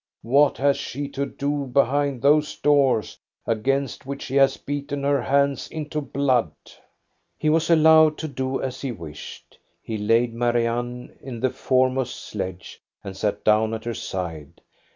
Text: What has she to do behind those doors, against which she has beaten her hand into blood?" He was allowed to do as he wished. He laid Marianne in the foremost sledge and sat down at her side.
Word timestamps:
What 0.23 0.57
has 0.57 0.77
she 0.77 1.07
to 1.09 1.27
do 1.27 1.67
behind 1.67 2.23
those 2.23 2.55
doors, 2.57 3.19
against 3.45 4.03
which 4.03 4.23
she 4.23 4.35
has 4.37 4.57
beaten 4.57 5.03
her 5.03 5.21
hand 5.21 5.67
into 5.69 6.01
blood?" 6.01 6.49
He 7.37 7.51
was 7.51 7.69
allowed 7.69 8.17
to 8.17 8.27
do 8.27 8.59
as 8.63 8.81
he 8.81 8.91
wished. 8.91 9.59
He 9.79 9.99
laid 9.99 10.33
Marianne 10.33 11.15
in 11.21 11.39
the 11.39 11.51
foremost 11.51 12.15
sledge 12.15 12.81
and 13.03 13.15
sat 13.15 13.43
down 13.43 13.75
at 13.75 13.83
her 13.85 13.93
side. 13.93 14.61